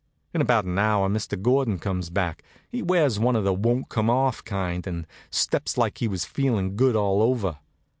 [0.33, 1.39] In about an hour Mr.
[1.39, 2.41] Gordon comes back.
[2.71, 6.71] He wears one of the won't come off kind, and steps like he was feelin'
[6.75, 7.59] good all over.